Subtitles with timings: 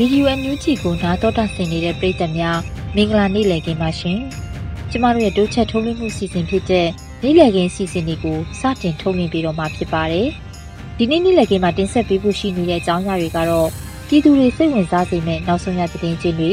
[0.00, 2.58] Radio NUG ကိုနားတော်တာဆင်နေတဲ့ပရိသတ်များ
[2.94, 4.18] မင်္ဂလာနေ့လည်ခင်းပါရှင်။
[4.90, 6.88] ကျမတို့ရဲ့တိုးချက်ထုတ်လွှင့်မှုစီစဉ်ဖြစ်တဲ့
[7.22, 10.28] နေ့လည်ခင်းစီစဉ်တွေကိုစတင်ထုတ်လွှင့်ပေးတော့မှာဖြစ်ပါတယ်။
[10.98, 13.68] ဒီနေ့နေ့လည်ခင်းမှာတင်ဆက်ပေးဖို့ရှိနေတဲ့အကြောင်းအရာတွေကတော့
[14.08, 16.52] ပြည်သူတွေစိတ်ဝင်စားစေမယ့်နောက်ဆုံးရသတင်းချင်းတွေ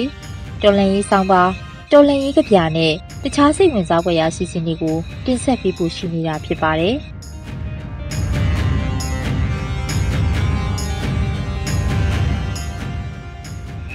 [0.61, 1.43] တော်လန်ရေးဆောင်ပါ
[1.91, 6.97] တော်လန်ရေးကဗျာနဲ့တခြားစိတ်ဝင်စားဖွယ်ရာစီစဉ်တွေကိုတင်ဆက်ပေးဖို့ရှိနေတာဖြစ်ပါတယ်။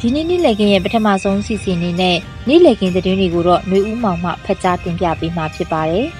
[0.04, 2.16] ဒီနေ့နေ့လည်ခင်းရဲ့ပထမဆုံးစီစဉ်နေနဲ့
[2.48, 6.06] နေ့လည်ခင်းသတင်းတွေကိုတော့ຫນွေဦးမောင်မှဖတ်ကြားတင်ပြပေးမှာဖြစ်ပါတယ်။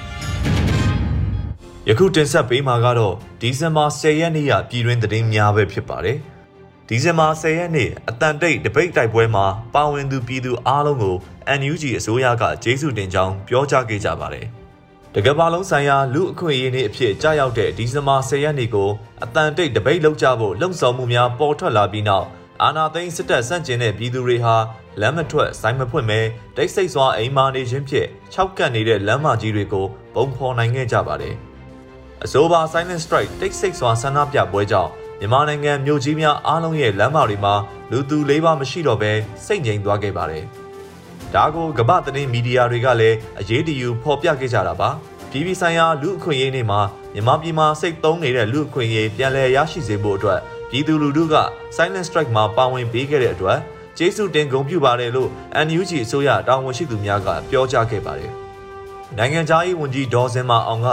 [1.88, 6.16] ယခုတင်ဆက်ပေးမှာကတော့ဒီဇင်ဘာ10ရက်နေ့ရပြည်တွင်းသတင်းများပဲဖြစ်ပါတယ်။
[6.88, 9.44] ဒီဇင်ဘာ10ရက်နေ့အတန်တိတ်တပိတ်တိုက်ပွဲမှာ
[9.74, 11.16] ပါဝင်သူပြည်သူအားလုံးကို
[11.58, 14.46] NUG အစိုးရကကျေးဇူးတင်ကြောင်းပြောကြားခဲ့ကြပါတယ်။
[15.14, 18.90] တကဘာလုံးဆိုင်ရာလူအခွင့်အရေးနေ့အဖြစ်ကြားရောက်တဲ့ဒီဇင်ဘာ10ရက်နေ့ကို
[19.24, 22.28] အတန်တိတ်တပိတ်လောက်ကြဖို့လှုံ့ဆော်မှုများပေါ်ထွက်လာပြီးနောက်
[22.64, 24.54] အာနာသိန်းစစ်တပ်ဆန့်ကျင်တဲ့ပြည်သူတွေဟာ
[25.00, 26.20] လမ်းမထွက်ဆိုင်မဖွင့်မဲ
[26.56, 31.34] တိတ်ဆိတ်စွာအိမ်မာနေခြင်းဖြင့်ခြောက်ကပ်နေတဲ့လမ်းမကြီးတွေကိုပုံဖော်နိုင်ခဲ့ကြပါတယ်။
[32.24, 37.54] အဆိုပါ Silent Strike တိတ်ဆိတ်စွာဆန္ဒပြပွဲကြောင့်မြန်မာနိုင်ငံမြို့ကြီးများအားလုံးရဲ့လမ်းမတွေမှာ
[37.90, 39.12] လူသူလေးပါမရှိတော့ဘဲ
[39.46, 40.44] စိတ်ငြိမ်သွားခဲ့ပါတယ်။
[41.34, 44.90] ဒါကိုကမ္ဘာသတင်းမီဒီယာတွေကလည်းအရေးတယူဖော်ပြခဲ့ကြတာပါ။
[45.30, 46.80] ပြည်ပဆိုင်ရာလူအခွင့်အရေးနေ့မှာ
[47.14, 50.40] မြန်မာပြည်မှာစိတ်သုံးနေတဲ့လူအခွင့်အရေးပြန်လည်ရရှိစေဖို့အတွက်
[50.74, 51.36] ပြည်သူလူထုက
[51.76, 53.58] Silent Strike မှာပါဝင်ပေးခဲ့တဲ့အတွက်
[53.98, 55.30] ကျေးဇူးတင်ဂုဏ်ပြုပါတယ်လို့
[55.66, 58.30] NUG အစိုးရတာဝန်ရှိသူများကပြောကြားခဲ့ပါတယ်။
[59.18, 60.88] နိုင်ငံခြားရေးဝန်ကြီးဒေါ်စင်မာအောင်က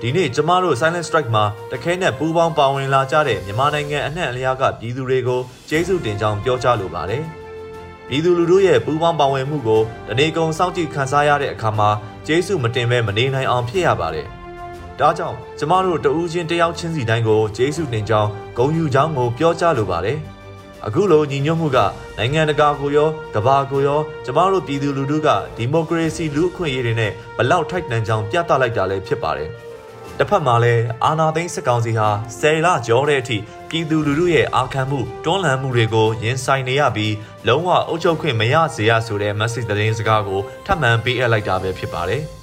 [0.00, 7.22] ဒီနေ့ကျမတို့ Silent Strike မှာတခဲနဲ့ပူးပေါင်းပါဝင်လာကြတဲ့မြန်မာနိုင်ငံအနှံ့အလျားကပြည်သူတွေကိုကျေးဇူးတင်ကြောင်းပြောကြားလိုပါတယ်။
[8.08, 11.88] ပြည်သူလူထုရဲ့ပူးပေါင်းပါဝင်မှုကိုတနေကုန်စောင့်ကြည့်ခံစားရတဲ့အခါမှာ
[12.26, 14.28] ကျေးဇူးမတင်ဘဲမနေနိုင်အောင်ဖြစ်ရပါတယ်။
[15.00, 20.18] ဒါကြောင့်ကျမတို့တဦးချင်းတယောက်ချင်းစီတိုင်းကိုကျေးဇူးတင်ကြောင်းဂုဏ်ယူကြောင်းကိုပြောကြားလိုပါတယ်။
[20.86, 21.78] အခုလိုညီညွတ်မှုက
[22.18, 29.50] နိုင်ငံတကာကိုရောကမ္ဘာကိုရောကျမတို့ပြည်သူလူထုကဒီမိုကရေစီလူ့အခွင့်အရေးတွေနဲ့ဘလောက်ထိုက်တန်ကြောင်းပြသလိုက်တာလည်းဖြစ်ပါတယ်။
[30.18, 32.08] တစ်ဖက်မှာလည်းအာနာသိန်းစစ်ကောင်စီဟာ
[32.38, 33.36] ဆယ်လကျော်တဲ့အထိ
[33.70, 37.14] ပြည်သူလူထုရဲ့အာခံမှုတွန်းလှန်မှုတွေကိုရင်ဆိုင်နေရပြီး
[37.46, 42.24] လုံးဝအုပ်ချုပ်ခွင့်မရစေရဆိုတဲ့ message သတင်းစကားကိုထပ်မံပေးအပ်လိုက်တာပဲဖြစ်ပါတယ်။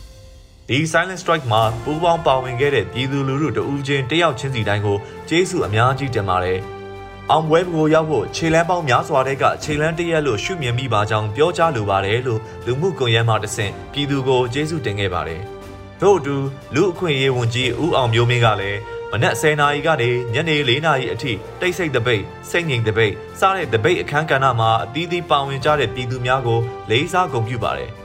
[0.70, 4.98] ဒီ Silent Strike မှာပူးပေါင်းပါဝင်ခဲ့တဲ့ပြည်သူလူထုတဦးချင်းတယောက်ချင်းစီတိုင်းကို
[5.30, 6.60] ကျေးဇူးအများကြီးတင်ပါတယ်။
[7.32, 15.42] အောင်ပွဲကိုရောက်ဖို့ခြေလမ်းပေါင်းများစွာတဲ့ကခြေလမ်းတရက်လို့ရှုမြင်မိပါကြောင်းပြောကြားလိုပါတယ်လို့လူမှုကွန်ရက်မှာတဆင့်ပြည်သူကိုကျေးဇူးတင်ခဲ့ပါတယ်။
[16.02, 16.36] ထို့အတူ
[16.76, 18.80] လူအခွင့်အရေးဝန်ကြီးဦးအောင်မျိုးမင်းကလည်း
[19.12, 21.32] မနက်10:00နာရီကနေညနေ4:00နာရီအထိ
[21.62, 26.60] တိတ်ဆိတ်တပိတ်စိတ်ငြိမ်တပိတ်စတဲ့တပိတ်အခမ်းကဏ္ဍမှာအသီးသီးပါဝင်ကြတဲ့ပြည်သူများကို
[26.90, 27.92] လေးစားဂုဏ်ပြုပါတယ်။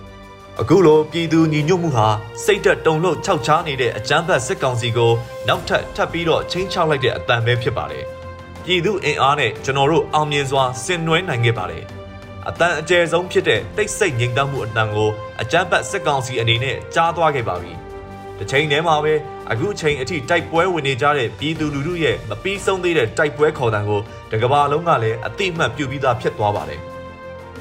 [0.63, 2.09] အခုလိုပြည်သူညီညွတ်မှုဟာ
[2.45, 5.13] စိတ်သက်တုန်လှုပ်ခြောက်ခြားနေတဲ့အကြမ်းဖက်စစ်ကောင်စီကို
[5.49, 8.05] နောက်ထပ်ထပ်ပြီးတော့ချင်းချောက်လိုက်တဲ့အတန်ပဲဖြစ်ပါတယ်။
[8.65, 11.85] ပြည်သူအင်အားနဲ့ကျွန်တော်တို့အောင်မြင်စွာဆင်နွှဲနိုင်ခဲ့ပါတယ်။
[12.49, 15.11] အတန်အကျယ်ဆုံးဖြစ်တဲ့တိတ်ဆိတ်ငြိမ်သက်မှုအတန်ကို
[15.43, 17.73] အကြမ်းဖက်စစ်ကောင်စီအနေနဲ့ကြားသွားခဲ့ပါပြီ။
[18.39, 19.15] တစ်ချိန်တည်းမှာပဲ
[19.51, 24.01] အခုချိန်အထိတိုက်ပွဲဝင်နေကြတဲ့ပြည်သူလူထုရဲ့မပြီးဆုံးသေးတဲ့တိုက်ပွဲခေါ်တံကို
[24.33, 26.83] တကဘာလုံးကလည်းအတိအမှတ်ပြုပြီးသားဖြစ်သွားပါတယ်။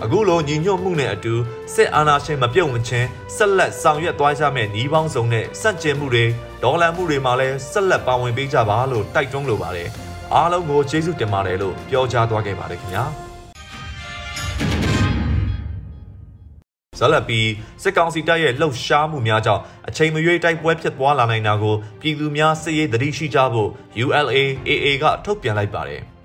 [0.04, 1.34] အခုလိုညီညွတ်မှုနဲ့အတူ
[1.74, 6.26] စစ်အာဏာရှင်မပြုတ်ဝင်ခြင်းဆက်လက်ဆောင်ရွက်သွားကြမယ့်ဤပေါင်းစုံနဲ့စန့်ကျင်မှုတွေ
[6.64, 9.90] ဒေါ်လာမှုတွေမှာလည်းဆက်လက်ပါဝင်ပေးကြပါလို့တိုက်တွန်းလိုပါတယ်
[10.34, 13.06] အားလုံးကိုကျေးဇူးတင်ပါတယ်လို့ပြောကြားသွားခဲ့ပါတယ်ခင်ဗျာ
[17.00, 17.42] ဇလပီ
[17.84, 23.70] စစ်ကောင်စီတပ်ရဲ့လှုပ်ရှားမှုများကြောင့်အချိန်မရွေးတိုက်ပွဲဖြစ်ပွားလာနိုင်တာကိုပြည်သူများစစ်ရေးသတိရှိကြဖို့
[24.04, 26.04] ULA AA ကထုတ်ပြန်လိုက်ပါတယ်။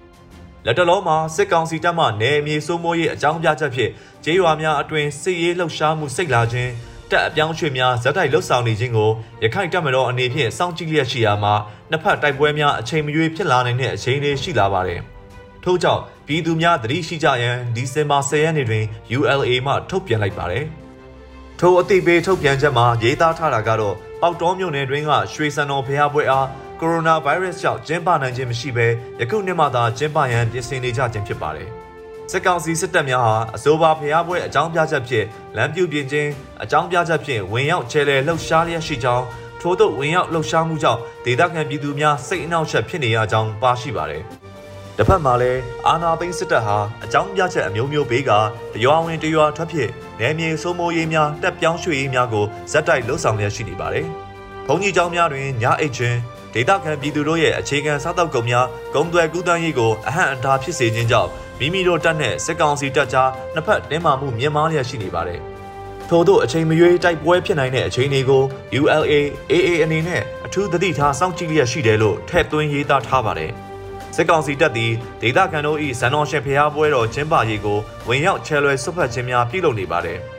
[0.66, 3.90] လက်တလုံးမှာစစ်ကောင်စီတပ်မှနယ်မြေစိုးမိုးရေးအကြောင်းပြချက်ဖြင့်
[4.24, 6.70] ကျေးရွာများအတွင်စစ်ရေးလှုပ်ရှားမှုစိတ်လာခြင်း
[7.10, 9.10] တပ်အပြောင်းရွှေ့များဇက်တိုက်လှုပ်ဆောင်နေခြင်းကို
[9.42, 11.54] ရခိုင်တပ်မတော်အနေဖြင့်စောင့်ကြည့်လျက်ရှိရာမှာ
[11.90, 15.00] နှစ်ဖက်တိုက်ပွဲများအချိန်မရွေးဖြစ်လာနိုင်တဲ့အခြေအနေရှိလာပါတယ်။
[15.64, 18.84] ထို့ကြောင့်ပြည်သူများသတိရှိကြရန်ဒီဇင်ဘာ10ရက်နေ့တွင်
[19.18, 20.64] ULA မှထုတ်ပြန်လိုက်ပါတယ်။
[21.60, 26.46] ထိုအသိပေးထုတ်ပြန်ချက်မှာရေးသားထားတာကတော့ပေါက်တော်မြို့နယ်တွင်ကရွှေစံတော်ဖျားပွဲအား
[26.82, 28.86] ကိုရိုနာဗိုင်းရပ်စ်ကြောင့်ကျင်းပနိုင်ခြင်းမရှိဘဲ
[29.20, 31.68] ယခုနှစ်မှသာကျင်းပရန်ပြင်ဆင်နေကြခြင်းဖြစ်ပါတယ်။
[32.30, 35.26] စစ်ကောင်စီစစ်တပ်များဟာအဆိုပါဖျားပွဲအကြောင်းပြချက်ဖြင့်
[35.56, 36.30] လမ်းပြူပြင်ခြင်း
[36.62, 39.24] အကြောင်းပြချက်ဖြင့်ဝင်ရောက်ချဲလဲလှုပ်ရှားလျက်ရှိကြောင်း
[39.60, 44.22] ထို့သို့ဝင်ရောက်လှုပ်ရှားမှုကြောင့်ဒေသခံပြည်သူများစိတ်အနှောက်အယှက်ဖြစ်နေရကြောင်းပါရှိပါတယ်။
[44.96, 48.30] တစ်ဖက်မှာလည်းအာနာသိန်းစစ်တပ်ဟာအကြောင်းပြချက်အမျိုးမျိုးပေးက
[48.74, 49.88] တရွာဝင်တရွာထွက်ဖြစ်
[50.20, 54.06] နယ်မြေစိုးမိုးရေးများတက်ပြောင်းရွှေ့ရေးများကိုဇက်တိုက်လှုပ်ဆောင်လျက်ရှိနေပါတယ်။
[54.66, 56.18] ဘုံကြီးကျောင်းများတွင်ညအိတ်ချင်း
[56.54, 65.40] ဒေသခံပြည်သူတို့ရဲ့အခြေခံစားတောက်ကုန်များဂုံသွယ်ကူးတန်းရေးကိုအဟန့်အတားဖြစ်စေခြင်းကြောင့်မိမိတို့တပ်နဲ့စစ်ကောင်စီတပ်ကြားနှစ်ဖက်တင်းမာမှုမြင့်မားလျက်ရှိနေပါတယ်။
[66.08, 68.42] ထို့သောအချိန်မရွေးတိုက်ပွဲဖြစ်နိုင်တဲ့အခြေအနေကို
[68.80, 69.14] ULA
[69.52, 73.52] AA အနေနဲ့အထူးသတိထားစောင့်ကြည့်လျက်ရှိတယ်လို့ထည့်သွင်းရေးသားထားပါတယ်။
[74.16, 77.78] စစ်ကောင်စီတပ်သည်ဒေသခံတို့၏ဇန်တော်ရှင်ဖျားပွဲတော်ကျင်းပရေးကို
[78.08, 80.20] ဝင်ရောက်ချဲလွယ်ဆွတ်ဖက်ခြင်းများပြုလုပ်နေပါတယ်။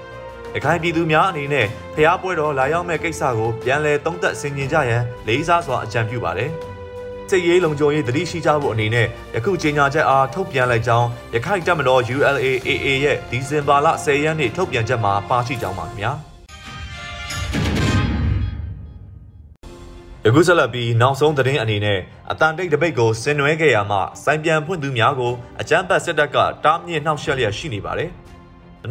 [0.56, 6.52] ရခိုင်ပြည်သူများအနေနဲ့ဖျားပွဲတော်လာရောက်မဲ့ကိစ္စကိုပြန်လည်သုံးသပ်ဆင်ခြင်ကြရန်လေးစားစွာအကြံပြုပါတယ်။
[7.30, 16.12] စစ်ရေးလုံခြုံရေးတတိရှိကြဖို့အနေနဲ့ယခုကြေညာချက်အားထုတ်ပြန်လိုက်ကြောင်းရခိုင်တပ်မတော် ULAAA ရဲ့ဒီဇင်ဘာလ10ရက်နေ့ထုတ်ပြန်ချက်မှာပါရှိကြောင်းပါခင်ဗျာ။
[20.26, 22.00] ယခုဆက်လက်ပြီးနောက်ဆုံးသတင်းအနေနဲ့
[22.32, 28.12] အတန်တိတ်တပိတ်ကိုဆင်နွှဲခဲ့ရမှစိုင်ပြန်ဖွင့်သူများကိုအကြမ်းဖက်စစ်တပ်ကတားမြစ်နှောက်ယှက်လျက်ရှိနေပါတယ်။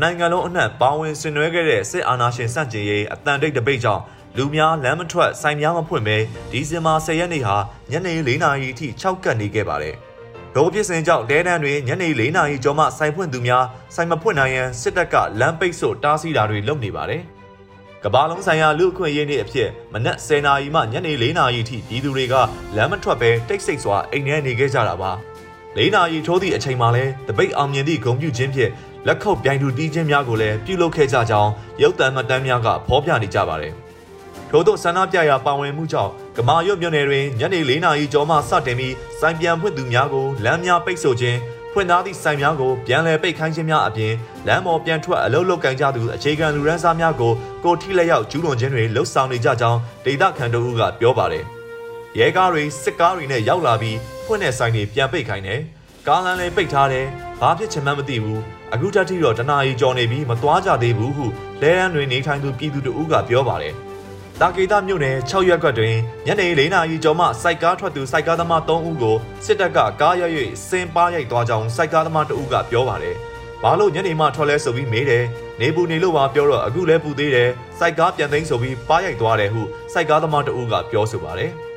[0.01, 4.03] နိုင်ငံလုံးအနှံ့ပါဝင်ဆင်နွှဲခဲ့တဲ့စစ်အာဏာရှင်စန့်ကျင်ရေးအတန်တိတ်တပိတ်ကြောင့်
[4.37, 6.17] လူများလမ်းမထွက်ဆိုင်များမဖွင့်ပဲ
[6.51, 7.57] ဒီဇင်ဘာ10ရက်နေ့ဟာ
[7.91, 9.95] ညနေ4နာရီအထိ၆ကတ်နေခဲ့ပါတယ်။
[10.57, 17.23] ဒေါ်ဖြစ်စဉ်ကြောင့်ဒဲနန်တွင်ညနေ4နာရီကျော်မှဆိုင်ဖွင့်သူများဆိုင်မဖွင့်နိုင်ရန်စစ်တပ်ကလမ်းပိတ်ဆို့တားဆီးတာတွေလုပ်နေပါတယ်။
[18.05, 22.35] ကဘာလုံးဆိုင်ရာလူအခွင့်အရေးနေ့အဖြစ်မနက်10နာရီမှညနေ4နာရီအထိပြည်သူတွေက
[22.77, 25.13] လမ်းမထွက်ပဲတိတ်ဆိတ်စွာအိမ်ထဲနေခဲ့ကြတာပါ။
[25.79, 28.71] ၄နာရီထိုးသည့်အချိန်မှာလဲတပိတ်အောင်မြင်သည့်ဂုံပြူခြင်းဖြင့်
[29.07, 31.51] လက်ခုပ်ပြိုင်တူတီးခြင်းများကိုလည်းပြုလုပ်ခဲ့ကြကြောင်း
[31.83, 33.73] ရုပ်သံမှတ်တမ်းများကဖော်ပြနေကြပါတယ်။
[34.51, 41.39] ထို့သောဆန္ဒပြရာပါဝင်မှုကြောင့်ကမာရွတ်မြို့နယ်တွင်ညနေ၄နာရီကျော်မှစတင်ပြီးစိုင်ပြန်ဖွင့်သူများကိုလမ်းများပိတ်ဆို့ခြင်း
[41.73, 44.13] ဖွင့်သားသည့်ဆိုင်များကိုပြန်လည်ပိတ်ခိုင်းခြင်းများအပြင်
[44.47, 47.33] လမ်းပေါ်ပြန်ထွက်အလုပ်လုပ်ကင်ကြသူအခြေခံလူရန်စားများကို
[47.65, 51.45] ကိုထိလက်ရောက်ကျူးလွန်ခြင်းတွေလှုပ်ဆောင်နေကြကြောင်းဒေသခံတို့ကပြောပါတယ်။
[52.19, 55.61] ရဲကားတွေစစ်ကားတွေနဲ့ရောက်လာပြီးဖွင့်တဲ့ဆိုင်တွေပြန်ပိတ်ခိုင်းတယ်။
[56.09, 57.07] ကားလမ်းလည်းပိတ်ထားတယ်။
[57.41, 61.27] ဘာဖြစ်ချင်မှန်းမသိဘူးအခုတက်ထိတော့တနာရီကြော်နေပြီးမသွားကြသေးဘူးဟု
[61.63, 63.75] လဲရန်တွင်နေထိုင်သူပြည်သူတို့ကပြောပါတယ်။
[64.41, 65.95] တာကေတာမြို့နယ်6ရက်ကွက်တွင်
[66.27, 70.23] ညနေ4နာရီကျော်မှစိုက်ကားထွက်သူစိုက်ကားသမား3ဦးကိုစစ်တပ်ကကားရ၍
[70.69, 73.17] စင်ပါရိုက်သွားကြောင်းစိုက်ကားသမား2ဦးကပြောပါတယ်။
[73.63, 75.25] ဘာလို့ညနေမှထွက်လဲဆိုပြီးမေးတယ်။
[75.61, 79.63] နေပူနေလို့ပါပြောတော့အခုလဲပူသေးတယ်။စိုက်ကားပြန်သိမ်းဆိုပြီးပါရိုက်သွားတယ်ဟု
[79.93, 81.53] စိုက်ကားသမား2ဦးကပြောဆိုပါတယ်။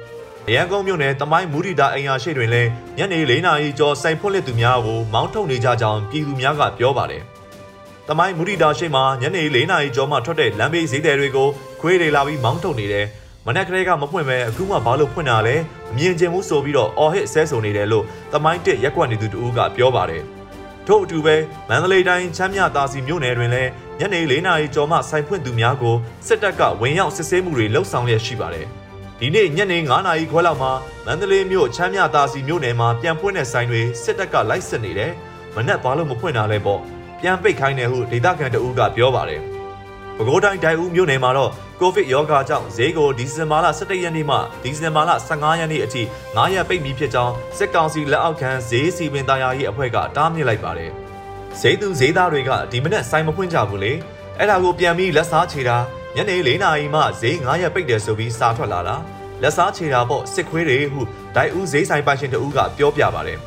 [0.53, 7.23] ရန်ကုန်မြို့နယ်တမိုင်းမူရီတာအိမ်ယာရှိတွင်လည်းညနေ၄နာရီကျော်စိုင်ဖွင့်လက်သူများကိုမောင်းထုတ်နေကြကြောင်းပြည်သူများကပြောပါတယ်။
[8.07, 11.47] တမိုင်းမူရီတာရှိမှာညနေ၄နာရီကျော်မှထွက်တဲ့လမ်းဘေးဈေးတယ်တွေကို
[11.81, 13.05] ခွေးတွေလာပြီးမောင်းထုတ်နေတယ်။
[13.45, 15.55] မနက်ကလေးကမဖွင့်ပဲအခုမှဘာလို့ဖွင့်တာလဲ
[15.93, 20.23] မမြင်ချင်ဘူးဆိုပြီးတော့အော်ဟစ်ဆဲဆိုနေတယ်လို့တမိုင်းတက်ရက်ကွက်နေသူတူကပြောပါတယ်။
[20.87, 21.35] ထို့အတူပဲ
[21.69, 23.69] မန္တလေးတိုင်းချမ်းမြသာစီမြို့နယ်တွင်လည်း
[23.99, 25.95] ညနေ၄နာရီကျော်မှဆိုင်ဖွင့်သူများကို
[26.27, 28.67] စစ်တပ်ကဝင်ရောက်စစ်ဆေးမှုတွေလှုပ်ဆောင်လျက်ရှိပါတယ်။
[29.19, 30.71] ဒီနေ့ညနေ9နာရီခွဲလောက်မှာ
[31.05, 35.11] မန္တလေးမြို့ချမ်းမြသာစီမြို့နယ်မှာပြန်ဖွင့်တဲ့ဆိုင်တွေစစ်တပ်ကလိုက်စစ်နေတယ်။
[35.55, 36.79] မနက်ဘာလို့မဖွင့်တာလဲပေါ့။
[37.21, 39.41] ပြန်ပိတ်ခိုင်းတယ်ဟုဒေသခံတအူးကပြောပါတယ်။
[40.17, 50.91] ပဲခူးတိုင်းဒိုင်ဦးမြို့နယ်မှာတော့ကိုဗစ်ရောဂါကြောင့်ဈေးကိုဒီဇင်ဘာလ17ရက်နေ့မှဒီဇင်ဘာလ15ရက်နေ့အထိ9ရက်ပိတ်ပြီးဖြစ်ကြောင်းစစ်ကောင်စီလက်အောက်ခံဈေးစီပင်သားရေးအဖွဲ့ကတားမြစ်လိုက်ပါတယ်။
[51.59, 53.93] ဈေးသူဈေးသားတွေကဒီမနက်ဆိုင်မဖွင့်ကြဘူးလေ။
[54.39, 55.77] အဲ့ဒါကိုပြန်ပြီးလက်စားချေတာ
[56.15, 58.95] ညနေ၄နာရီမှဈေး9ရက်ပိတ်တယ်ဆိုပြီးစာထွက်လာတာ
[59.41, 61.01] လက်စားချေတာပေါ့စစ်ခွေးတွေဟု
[61.35, 63.39] ဒိုင်ဦးဈေးဆိုင်ပိုင်ရှင်တဦးကပြောပြပါတယ်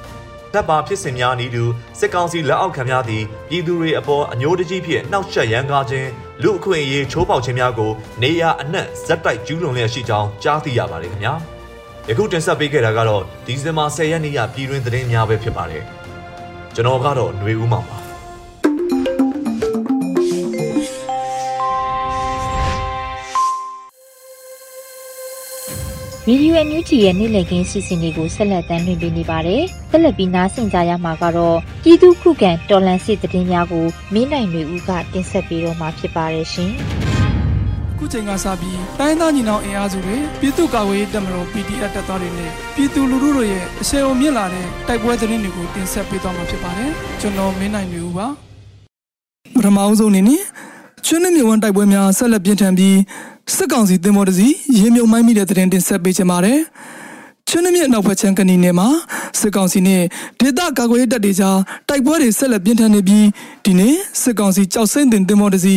[0.55, 1.65] တပ်ပါဖြစ်စဉ်များနီးတူ
[1.99, 6.09] စစ်ကောင်စီလက်အောက်ခံများသည်ပြည်သူတွေအပေါ်အညိုးတကြီးဖြင့်နှောက်ယှက်ရန်ကားခြင်း
[6.43, 7.91] လူအခွင့်အရေးချိုးဖောက်ခြင်းများကို
[8.23, 11.35] နေရအနှံ့ဇက်တိုက်ကျူးလွန်လျက်ရှိကြောင်းကြားသိရပါတယ်ခင်ဗျာ
[12.09, 15.83] ယခုတင်ဆက်ပေးခဲ့တာကတော့ဒီဇင်ဘာ10ရက်နေ့ရပြည်တွင်သတင်းများပဲဖြစ်ပါတယ်
[16.75, 18.08] ကျွန်တော်ကတော့ຫນွေဦးမောင်ပါ
[26.31, 36.73] ဗီဒီယိုအန်ယူဂျီရဲ့နေ့လည်ခင်းစီစဉ်တွေကိုဆက်လက်တင်ပြနေပါတယ်။ဆက်လက်ပြီးနားဆင်ကြရမှာကတော့ပြည်သူခုခံတော်လှန်စစ်တည်င်းများကိုမင်းနိုင်တွေဦးကတင်ဆက်ပေးတော့မှာဖြစ်ပါတယ်ရှင်။
[37.99, 48.27] ခုချိန်ကစပြီးတိုင်းသားညီနောင်အင်အားစုတွေပြည်သူ့ကာကွယ်ရေးတပ်မတော် PDF တပ်သားတွေနဲ့ပြည်သူလူထုတို့ရဲ့အဆင်အုံမြင့်လာတဲ့တိုက်ပွဲသတင်းတွေကိုတင်ဆက်ပေးသွားမှာဖြစ်ပါတယ်။ကျွန်တော်မင်းနိုင်တွေဦးပါ။
[49.55, 50.43] ပထမအဆုံးအနေနဲ့
[51.11, 52.97] ကျွန်းနှမြဝန်တိုက်ပွဲများဆက်လက်ပြင်းထန်ပြီး
[53.55, 54.49] စစ်ကောင်စီတင်မော်တစီ
[54.79, 56.59] ရေမြုံမိုင်းမိတဲ့တဲ့တင်တင်ဆက်ပေးချင်ပါတယ်။
[57.49, 58.89] ချင်းမြင့်နောက်ဖက်ချန်ကနီနယ်မှာ
[59.41, 60.03] စစ်ကောင်စီနဲ့
[60.41, 63.27] ဒေသကာကွယ်ရေးတပ်တွေကြားတိုက်ပွဲတွေဆက်လက်ပြင်းထန်နေပြီး
[63.65, 65.75] ဒီနေ့စစ်ကောင်စီကြောက်စိမ့်တင်တင်မော်တစီ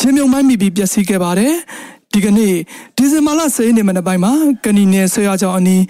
[0.00, 1.52] ရေမြုံမိုင်းမိပြီးပျက်စီးခဲ့ပါတယ်။
[2.12, 2.54] ဒီကနေ့
[2.96, 4.32] ဒီဇင်ဘာလ10ရက်နေ့မနက်ပိုင်းမှာ
[4.64, 5.82] ကနီနယ်ဆွေရချောင်းအနီး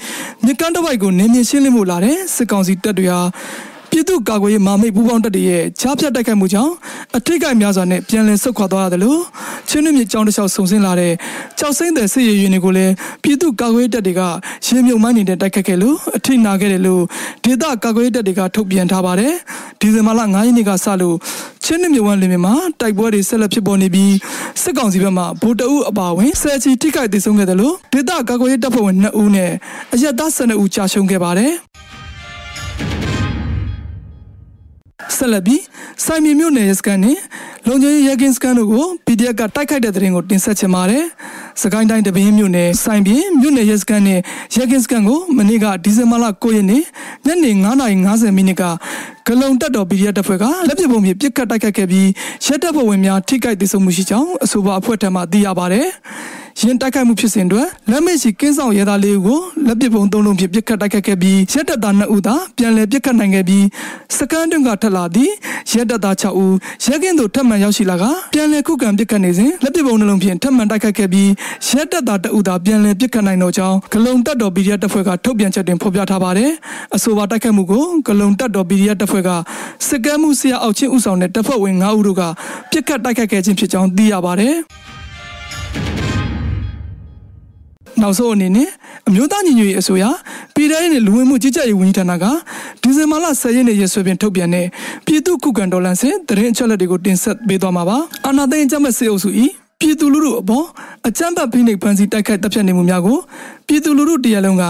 [0.45, 3.21] မြကန်းတစ်ပိုက်ကိုနေမြင့်ရှင်းလင်းမှုလာတဲ့စစ်ကောင်စီတပ်တွေဟာ
[3.90, 6.73] ပြည်သူ့ကာကွယ်ရေးမာမိတ်ပူးပေါင်းတပ်တွေရဲ့ချားဖြတ်တိုက်ခိုက်မှုကြောင့်
[7.16, 9.21] အထိတ်ကိုက်များစွာနဲ့ပြန်လည်ဆုတ်ခွာသွားရတယ်လို့
[9.69, 11.12] ချင်းနှမြစ်ကြောင်းတစ်လျှောက်ဆုံဆင်းလာတဲ့
[11.59, 14.23] ကြောက်စိမ့်တဲ့စစ်ရေးရင်တွေကိုလည်းပြည်သူ့ကာကွယ်ရေးတပ်တွေက
[14.66, 17.02] ရေမြုံမိုင်းနေတဲ့တိုက်ခိုက်ခဲ့လို့အထိနာခဲ့တယ်လို့
[17.45, 19.33] ဒေသကာကွယ်ရေးတပ်တွေကထုတ်ပြန်ထားပါတယ်
[19.81, 21.16] ဒီဇင်ဘာလ9ရက်နေ့ကစလို့
[21.64, 24.12] ချင်းနှမြစ်ဝမ်းလင်းမှာတိုက်ပွဲတွေဆက်လက်ဖြစ်ပေါ်နေပြီး
[24.62, 29.50] စစ်ကောင်စီဘက်မှဗိုလ်တအုပ်အပါအဝင်ဆယ်ချီထိခိုက်ဒေဆုံးခဲ့တယ်လို့ဒေသကာကွယ်ရေးတပ်ဖွဲ့ဝင်2ဦးနဲ့
[29.95, 31.52] အရက်သား12ဦးကြာရှုံးခဲ့ပါတယ်
[35.17, 35.63] ဆက်လက်ပြီး
[36.05, 37.19] စိုင်မီမြို့နယ်ရဲစခန်းနဲ့
[37.68, 41.04] လုံခြုံရေးရဲကင်းစခန်းတို့ကို PDF ကတိုက်ခိုက်တဲ့တဲ့ရင်ကိုတင်ဆက်ချင်ပါတယ်။
[41.62, 44.20] စကိုင်းတိုင်းတပင်းမြို့နယ်စိုင်ပြင်မြို့နယ်ရဲစခန်းနဲ့
[44.56, 46.82] ရဲကင်းစခန်းကိုမနေ့ကဒီဇင်ဘာလ9ရက်နေ့
[47.26, 47.50] ညနေ
[47.87, 48.62] 9:50မိနစ်က
[49.26, 52.08] ဂလုံတက်တော် PDF တပ်ဖွဲ့ကလက်ပစ်ပုံဖြင့်ပစ်ခတ်တိုက်ခိုက်ခဲ့ပြီး
[52.46, 55.87] ရဲတပ်ဖွဲ့ဝင်များထိခိုက်ဒေဆုံးမှုရှိကြောင်းအဆိုပါအဖွဲ့ထံမှသိရပါတယ်။
[56.61, 63.64] ရင်တိုက်ခိုက်မှုဖြစ်စဉ်တွင်လက်မစ်ရှိကင်းဆောင်ရဲသားလေးဦးကိုလက်ပစ်ပုံသုံးလုံးဖြင့်ပစ်ခတ်တိုက်ခိုက်ခဲ့ပြီးရဲတပ်သား2ဦးသာပြန်လည်ပစ်ခတ်နိုင်ခဲ့ပြီး
[64.16, 65.32] စကန်တွင်ကထက်လာသည့်
[65.73, 66.54] ရဲတပ်သား6ဦး
[66.85, 71.29] ရဲကင်းသို့ထပ်မံရောက်ရှိလာကပြန်လည်ခုခံပစ်ခတ်နေစဉ်လက်ပစ်ပုံနှလုံးဖြင့်ထပ်မံတိုက်ခိုက်ခဲ့ပြီး
[71.69, 76.51] ရဲတပ်သား2ဦးသာပြန်လည်ပစ်ခတ်နိုင်တော့ကြောင်းဂလုံတပ်တော် PDF တပ်ဖွဲ့ကထုတ်ပြန်ချက်တွင်ဖော်ပြထားပါတယ်
[76.97, 79.31] အဆိုပါတိုက်ခိုက်မှုကိုဂလုံတပ်တော် PDF တပ်ဖွဲ့က
[79.89, 82.23] စစ်ကမ်းမှုဆရာအောက်ချင်းဦးဆောင်တဲ့တပ်ဖွဲ့ဝင်9ဦးတို့က
[82.73, 84.55] ပစ်ခတ်တိုက်ခိုက်ခဲ့ခြင်းဖြစ်ကြောင်းသိရပါတယ်
[88.03, 88.69] နောက်ဆုံးအနေနဲ့
[89.09, 90.05] အမျိုးသားညီညွတ်ရေးအစိုးရ
[90.55, 92.25] ပြည်ထောင်စုလူဝင်မှုကြီးကြပ်ရေးဝန်ကြီးဌာနက
[92.83, 94.67] ဒီဇင်ဘာလ10ရက်နေ့ရက်စွဲဖြင့်ထုတ်ပြန်တဲ့
[95.07, 99.29] ပြည်သူ့ခုခံတော်လှန်စစ်တရင်အချက်လက်တွေကိုတင်ဆက်ပေးသွားမှာပါအာနာသိန်းအကြမ်းဖက်စစ်အုပ်စု၏
[99.81, 100.67] ပြည်သူလူထုအပေါ်
[101.09, 103.19] အကြမ်းဖက်ဖိနှိပ်ဖန်ဆီးတိုက်ခိုက်တပ်ဖြတ်နေမှုများကို
[103.66, 104.64] ပြည်သူလူထုတရားလုံးက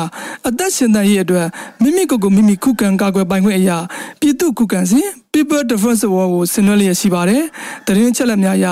[0.49, 1.47] အသက်ရှင်သန်ရေးအတွက်
[1.83, 3.79] မိမိကိုယ်ကိုမိမိခုခံကာကွယ်ပိုင်ခွင့်အရာ
[4.21, 7.43] ပြည်သူခုခံစဉ် People Defense War ကိုဆင်နွှဲလျက်ရှိပါတယ်။
[7.87, 8.67] တရင်ချက်လက်များအရ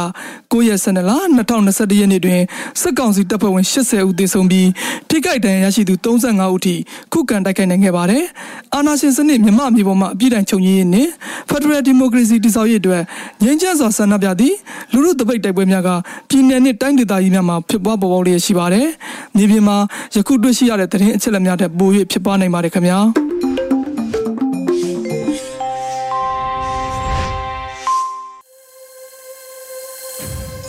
[0.53, 2.41] 9ရက်12လ2021ရက်နေ့တွင်
[2.81, 4.69] စစ်ကောင်စီတပ်ဖွဲ့ဝင်80ဦးသေဆုံးပြီး
[5.09, 6.75] ထိခိုက်ဒဏ်ရာရရှိသူ35ဦးထိ
[7.13, 8.23] ခုခံတိုက်ခိုက်နိုင်ခဲ့ပါတယ်။
[8.75, 11.11] အာဏာရှင်စနစ်မြမအမျိုးပေါ်မှအပြည့်တိုင်ချုပ်ငြိမ်းရေးနှင့်
[11.51, 13.03] Federal Democracy တည်ဆောက်ရေးအတွက်
[13.43, 14.57] ငြိမ်းချမ်းစွာဆန္ဒပြသည့်
[14.93, 15.91] လူထုတပိတ်တိုက်ပွဲများက
[16.29, 18.87] ပြည်내နှင့်တိုင်းဒေသကြီးများမှာဖြစ်ပွားပေါ်ပေါက်လျက်ရှိပါတယ်။
[19.37, 19.77] မြေပြင်မှာ
[20.17, 22.99] ယခုတွေ့ရှိရတဲ့သတင်းအချက်အလက်များထက်ပို၍ဖြစ်ပွားနိုင်ပါတယ်ခင်ဗျာ။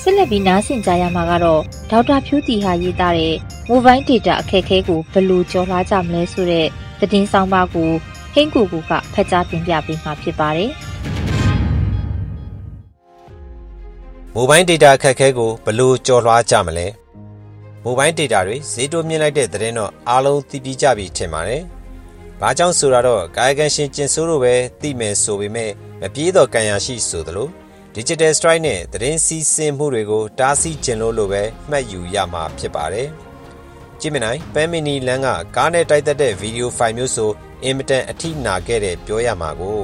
[0.02, 1.62] ဆက်လက်ပြီးနားဆင်ကြရမှာကတော့
[1.92, 3.36] ဒေါက်တာဖြူတီဟာရေးသားတဲ့
[3.70, 6.68] Mobile Data အခက်အခဲကိုဘယ်လိုကျော်လွှားကြမလဲဆိုတဲ့
[7.00, 7.90] သတင်းဆောင်ပါကို
[8.34, 10.70] ဟင်းကူကူကဖတ်ကြားတင်ပြပေးမှာဖြစ်ပါတယ်။
[14.36, 16.88] Mobile Data အခက်အခဲကိုဘယ်လိုကျော်လွှားကြမလဲ။
[17.88, 21.62] Mobile Data တွေဈေးတိုးမြင့်လိုက်တဲ့သတင်းတော့အားလုံးသိပြီးကြပြီထင်ပါတယ်။
[22.42, 27.48] ဘာကြောင့်ဆိုတာတော့ကာယကံရှင်ကျင်ဆိုးတို့ပဲသိမယ်ဆိုပေမဲ့မပြေးတော့ကံရရှိဆိုသလို
[27.96, 33.08] Digital Strike နဲ့သတင်းစီးဆင်းမှုတွေကိုတားဆီးကျင်လို့လို့ပဲမှတ်ယူရမှာဖြစ်ပါတယ်။
[34.00, 37.32] ကြည့်မနိုင်ပန်းမီနီလန်ကကားနဲ့တိုက်သက်တဲ့ဗီဒီယိုဖိုင်မျိုးဆို
[37.64, 39.80] အင်မတန်အထိနာခဲ့တယ်ပြောရမှာကို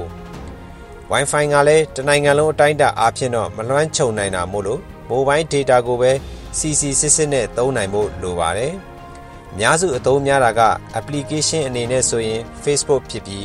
[1.12, 4.80] Wi-Fi ကလည်းတနိုင်ငံလုံးအတိုင်းအတာအားဖြင့်တော့မလွှမ်းခြုံနိုင်တာမို့လို့
[5.10, 6.12] Mobile Data ကိုပဲ
[6.58, 8.72] CC စစ်စစ်နဲ့သုံးနိုင်ဖို့လိုပါတယ်။
[9.52, 10.62] အများစုအသုံးများတာက
[10.98, 13.44] application အနေနဲ့ဆိုရင် Facebook ဖြစ်ပြီး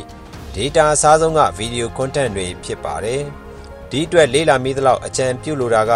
[0.54, 3.22] data အစားဆုံးက video content တွေဖြစ်ပါတယ်။
[3.90, 5.92] ဒီအတွက်လေးလာမိသလောက်အကြံပြုလိုတာက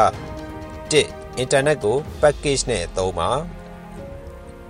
[0.91, 3.31] 1 internet ကို package နဲ့သုံးပါ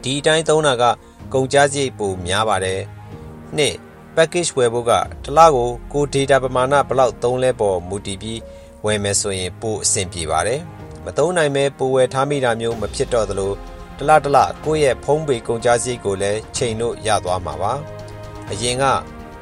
[0.02, 0.84] ဒီအတိုင်းသုံးတာက
[1.32, 2.80] ကုန်ကျစရိတ်ပိုများပါတယ်
[3.58, 4.92] 2 package ဝယ်ဖို့က
[5.24, 8.40] တစ်လကိုကို data ပမာဏဘယ်လောက်သုံးလဲပေါ်မူတည်ပြီး
[8.84, 10.60] ဝယ်မယ်ဆိုရင်ပိုအဆင်ပြေပါတယ်
[11.04, 13.52] မသုံးနိုင်မဲပိုဝယ်ထားမိတာမျိုးမဖြစ်တော့သလို
[13.98, 17.72] တလတလကိုယ့်ရဲ့ဖုံးပေကုန်ကျစရိတ်ကိုလည်းချိန်လို့ရသွားမှာပါ
[18.50, 18.84] အရင်က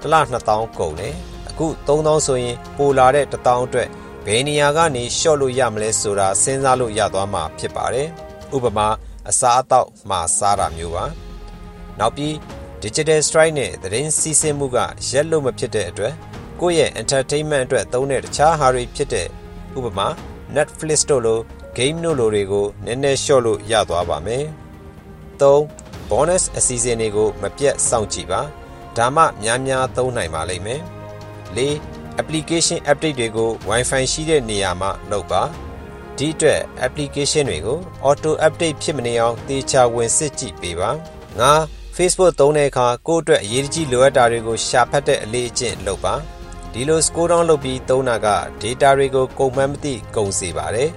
[0.02, 1.14] တလ2000ကုန်တယ်
[1.48, 3.88] အခု3000ဆိုရင်ပိုလာတဲ့1000အတွက်
[4.26, 8.08] ဘယ်နေရာကနေရှော့လို့ရမလဲဆိုတာစဉ်းစားလို့ရသွားမှာဖြစ်ပါတယ်။
[8.56, 8.88] ဥပမာ
[9.28, 11.04] အစားအသောက်မှာစားတာမျိုးပါ။
[11.98, 12.34] နောက်ပြီး
[12.82, 14.76] Digital Strike နဲ့သတင်းစီးဆင်းမှုက
[15.10, 16.14] ရက်လို့မဖြစ်တဲ့အတွက်
[16.60, 19.26] ကိုယ့်ရဲ့ entertainment အတွက်သုံးတဲ့တခြားဟာတွေဖြစ်တဲ့
[19.78, 20.08] ဥပမာ
[20.56, 21.40] Netflix တို့လို
[21.76, 24.44] game တို့လိုတွေကိုနည်းနည်းရှော့လို့ရသွားပါမယ်။
[25.40, 25.42] ၃
[26.10, 28.40] bonus အစီအစဉ်တွေကိုမပြတ်စောင့်ကြည့်ပါ။
[28.96, 30.80] ဒါမှများများသုံးနိုင်ပါလိမ့်မယ်။
[31.56, 31.58] ၄
[32.20, 35.42] application update တွေကို Wi-Fi ရှိတဲ့နေရာမှာလုပ်ပါ
[36.18, 37.78] ဒီအတွက် application တွေကို
[38.08, 40.90] auto update ဖြစ်မနေအောင်သေချာဝင်စစ်ကြည့်ပေးပါ
[41.40, 41.52] ငါ
[41.96, 46.14] Facebook သုံးတဲ့အခါကိုယ့်အတွက်အရေးကြီးလိုအပ်တာတွေကိုရှာဖတ်တဲ့အလေးအကျင့်လုပ်ပါ
[46.74, 48.28] ဒီလို score down လုပ်ပြီးသုံးတာက
[48.62, 50.90] data တွေကိုကုန်မှန်းမသိကုန်စေပါတယ်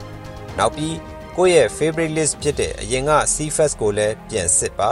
[0.57, 0.95] နောက်ပြီး
[1.37, 4.89] ကိုယ့်ရဲ့ favorite list ဖြစ်တဲ့အရင်က CFS ကိုလည်းပြန်စစ်ပါ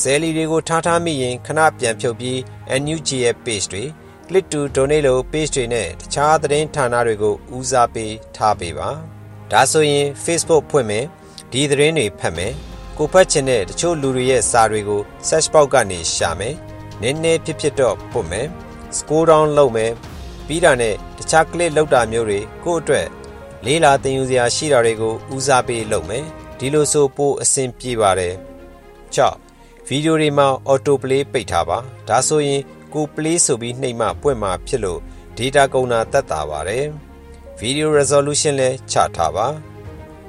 [0.00, 2.38] ဇယ်လီတွေကိုထားထားမိရင်ခဏပြန်ဖြုတ်ပြီး
[2.82, 3.84] NUG ရဲ့ page တွေ
[4.28, 8.90] click to donate လို့ page တွေနဲ့တခြားသတင်းဌာနတွေကိုဦးစားပေးထားပေးပါ
[9.52, 11.04] ဒါဆိုရင် Facebook ဖွင့်မယ်
[11.52, 12.52] ဒီသတင်းတွေဖတ်မယ်
[12.98, 16.54] ကိုဖတ်ချင်တဲ့တချို့လူတွေရဲ့စာတွေကို search box ကနေရှာမယ်
[17.00, 18.46] နည်းနည်းဖြစ်ဖြစ်တော့ပို့မယ်
[18.96, 19.92] scroll down လုပ်မယ်
[20.46, 23.06] ပြီးတာနဲ့တခြား click လောက်တာမျိုးတွေကိုယ့်အတွက်
[23.64, 26.24] လေးလာသင်ယူစရာရှိတာတွေကိုဦးစားပေးလုပ်မယ်
[26.58, 28.34] ဒီလိုဆိုပိုအဆင်ပြေပါတယ်
[29.16, 32.60] 6ဗီဒီယိုတွေမှာ auto play ပိတ်ထားပါဒါဆိုရင်
[32.94, 35.00] ကို play ဆိုပြီးနှိပ်မှပွင့်မှာဖြစ်လို့
[35.36, 36.86] data ကုန်တာတက်တာပါတယ်
[37.60, 39.46] video resolution လည်းချထားပါ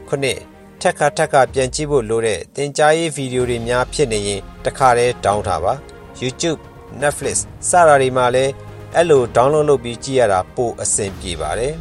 [0.08, 0.40] ခုနှစ်
[0.82, 5.74] ထက်ခါထက်ခါပြန်ကြည့်ဖို့လိုတဲ့သင်ကြားရေးဗီဒီယိုတွေများဖြစ်နေရင်တခါတည်းတောင်းထားပါ
[6.22, 6.60] YouTube
[7.02, 7.38] Netflix
[7.70, 8.52] စတာတွေမှာလည်း
[8.96, 11.74] အဲ့လို download လုပ်ပြီးကြည့်ရတာပိုအဆင်ပြေပါတယ်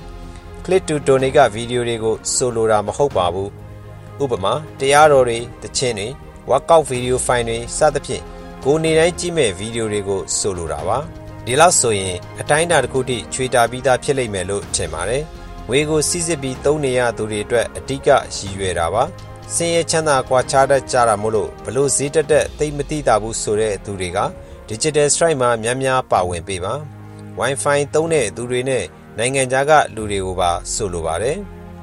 [0.65, 3.51] click to donate ကဗီဒီယိုတွေကိုဆိုလိုတာမဟုတ်ပါဘူး
[4.23, 6.09] ဥပမာတရားတော်တွေတခြင်းတွေ
[6.51, 8.23] workout video file တွေစသဖြင့်
[8.65, 10.99] ကိုနေတိုင်းကြည့်မဲ့ဗီဒီယိုတွေကိုဆိုလိုတာပါ
[11.47, 15.25] ဒီလောက်ဆိုရင်အတိုင်းအတာတစ်ခုထိချွေတာပြီးသားဖြစ်လိမ့်မယ်လို့ထင်ပါတယ်
[15.69, 19.03] ငွေကိုစီးစစ်ပြီးသုံးနေရသူတွေအတွက်အဓိကရည်ရွယ်တာပါ
[19.55, 24.19] စင်ရချမ်းသာကွာခြားတတ်ကြတာမို့လို့ဘလို့ဈေးတက်တက်သိမသိတာဘူးဆိုတဲ့သူတွေက
[24.69, 26.75] Digital Strike မှာများများပါဝင်ပေးပါ
[27.41, 28.85] Wi-Fi သုံးတဲ့သူတွေနဲ့
[29.19, 31.39] နိုင်ငံခြားကလူတွေကိုပါဆိုလိုပါတယ်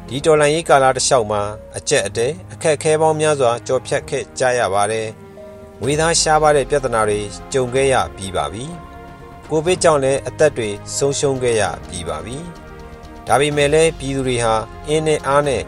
[0.07, 1.41] ဒီတော်လန်ရေးကာလတစ်လျှောက်မှာ
[1.77, 5.07] အကျက်အတဲအခက်ခဲပေါင်းများစွာကြော်ဖြတ်ခဲ့ကြရပါတယ်
[5.81, 7.19] ငွေသားရှားပါတဲ့ပြဿနာတွေ
[7.53, 8.65] ကြုံခဲ့ရပြီးပါပြီ
[9.49, 12.37] ကိုဗစ်ကြောင့်လည်းအသက်တွေဆုံးရှုံးခဲ့ရပြီးပါပြီ
[13.27, 14.53] ဒါပေမဲ့လည်းပြည်သူတွေဟာ
[14.87, 15.63] အင်းနဲ့အားနဲ့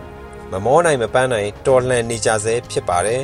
[0.52, 3.24] မမောနိုင်မပန်းနိုင်တော်လှန်နေကြဆဲဖြစ်ပါတယ်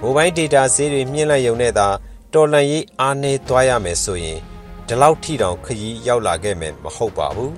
[0.00, 1.88] မိုဘိုင်းဒေတာဈေးတွေမြင့်လိုက်ရုံနဲ့သာ
[2.34, 4.40] တော်လှန်ရေးအားနည်းသွားရမယ်ဆိုရင်
[4.88, 7.54] ဒီလောက်ထိတောင်ခရီးရောက်လာခဲ့မယ်မဟုတ်ပါဘူး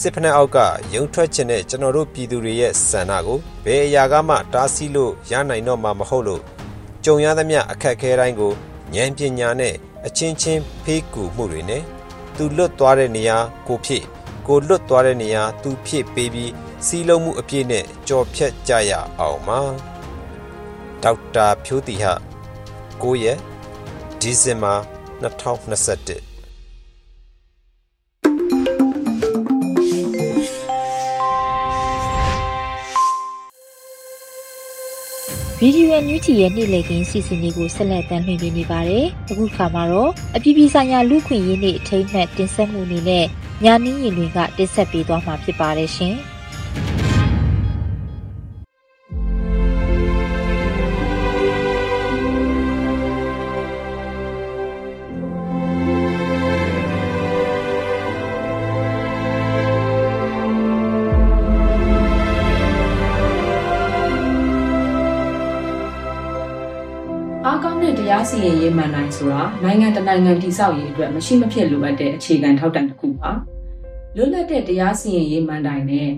[0.00, 0.58] စစ်ဖက်နှက်အောက်က
[0.94, 6.42] ရုံထွက်ခြင်းနဲ့ကျွန်တော်တို့ပြည်သူတွေရဲ့ဆန္ဒကိုဘယ်အရာကမှတားဆီးလို့ရနိုင်တော့မှာမဟုတ်လို့
[7.04, 8.52] ကြုံရသမျှအခက်ခဲတိုင်းကို
[8.94, 9.74] ဉာဏ်ပညာနဲ့
[10.06, 11.82] အချင်းချင်းဖေးကူမှုတွေနဲ့
[12.36, 14.04] သူလွတ်သွားတဲ့နေရာကိုဖြစ်
[14.46, 16.52] ကိုလွတ်သွားတဲ့နေရာသူဖြစ်ပေးပြီး
[16.86, 19.60] စီးလုံးမှုအပြည့်နဲ့ကြော်ဖြတ်ကြရအောင်ပါ
[21.02, 22.06] ဒေါက်တာဖြိုးတီဟ
[23.02, 23.38] 9ရက်
[24.20, 24.74] ဒီဇင်ဘာ
[25.22, 26.33] 2021
[35.66, 43.24] ဗီဒီယိုညူချီရဲ့နေ့လည်ခင်းစီစဉ်လေးကိုဆက်လက်တင်ပြနေပါတယ်။အခုခါမှာတော့အပြည်ပြည်ဆိုင်ရာလူခွင့်ရေးနေ့အထိမ်းအမှတ်တင်ဆက်မှုအနေနဲ့
[43.64, 46.14] ညာနည်းရင်တွေကတင်ဆက်ပေးသွားမှာဖြစ်ပါတယ်ရှင်။
[68.44, 73.30] တရားစီရင်ရေးမှန်နိုင်ဆိုတာနိုင်ငံတနိုင်ငံတည်ဆောက်ရေးအတွက်မရှိမဖြစ်လိုအပ်တဲ့အခြေခံထောက်တိုင်တစ်ခုပါ
[74.16, 76.10] လွတ်လပ်တဲ့တရားစီရင်ရေးမှန်တိုင်းနဲ့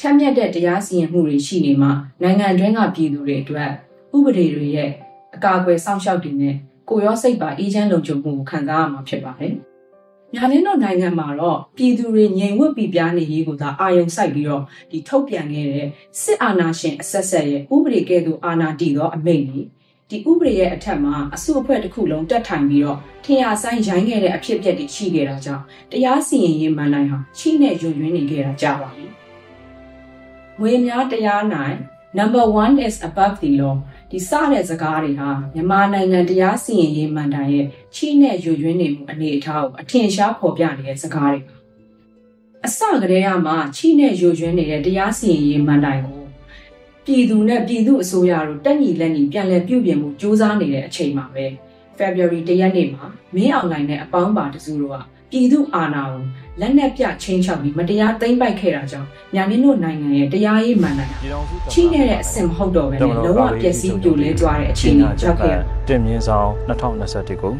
[0.00, 1.88] ထက်မြက်တဲ့တရားစီရင်မှုတွေရှိနေမှ
[2.22, 3.70] နိုင်ငံတွင်းကပြည်သူတွေအတွက်
[4.16, 4.90] ဥပဒေတွေရဲ့
[5.34, 6.54] အကာအကွယ်စောင့်ရှောက်တွေနဲ့
[6.88, 9.54] ကိုရောစိတ်ပါအေးချမ်းလုံခြုံမှုကိုခံစားရမှာဖြစ်ပါတယ်။
[10.34, 15.88] ညာလင်းတို့နိုင်ငံမှာတော့ပြည်သူတွေငြိမ်ဝှက်ပြပြနေရေးကိုသာအာရုံစိုက်ပြီးတော့ဒီထုတ်ပြန်ခဲ့တဲ့
[16.20, 19.66] စစ်အာဏာရှင်အဆက်ဆက်ရဲ့ဥပဒေကဲ့သို့အာဏာတည်သောအမိန့်ကြီး
[20.10, 29.06] ဒီဥပဒေရဲ့အထက်မှာအစုအဖွဲ့တစ်ခုလုံးတက်ထိုင်ပြီးတော့ထင်ရဆိုင်ရိုင်းခဲ့တဲ့အဖြစ်အပျက်တွေရှိခဲ့တာကြောင့်တရားစီရင်ရေးမှန်တိုင်းဟာချိနဲ့ယွညွှန်းနေခဲ့တာကြပါပြီ။
[30.60, 31.76] ငွေများတရားနိုင်
[32.18, 33.76] number 1 is above the law
[34.10, 37.66] ဒီစတဲ့စကားတွေဟာမြန်မာနိုင်ငံတရားစီရင်ရေးမှန်တိုင်းရဲ့
[37.96, 41.54] ချိနဲ့ယွညွှန်းနေမှုအနေအထားကိုအထင်ရှားဖော်ပြနေတဲ့စကားတွေပါ။
[42.66, 46.15] အစကတည်းကမှချိနဲ့ယွညွှန်းနေတဲ့တရားစီရင်ရေးမှန်တိုင်းကို
[47.06, 51.44] ပြည်သူနဲ့ပြည်သူအစိုးရတို့တက်ညီလက်ညီပြန်လည်ပြုပြင်မှုစ조사နေတဲ့အချိန်မှာပဲ
[51.98, 54.96] February 1ရက်နေ့မှာမင်းအောင်နိုင်တဲ့အပေါင်းပါတစုတို့က
[55.30, 56.22] ပြည်သူအာဏာကို
[56.60, 61.08] လက်နက်ပြချင်းချောက်ပြီးမတရားသိမ်းပိုက်ခဲ့တာကြောင့်ညာမင်းတို့နိုင်ငံရဲ့တရားရေးမှန်တယ်
[61.72, 65.56] ချိနေတဲ့အဆင့်မဟုတ်တော့ဘဲနဲ့လုံးဝပျက်စီးပြိုလဲသွားတဲ့အခြေအနေရောက်ခဲ့
[65.88, 67.52] တင်မြင့်ဆောင်2021ကို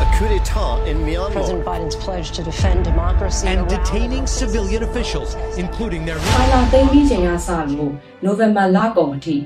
[0.00, 1.30] a coup d'etat in Myanmar.
[1.30, 7.92] President Biden's pledge to defend democracy and detaining civilian officials including their ဖိုင်လာသိမ်းပြီးချိန်ကစလို့
[8.24, 9.36] နိုဝင်ဘာလကုန်အထိ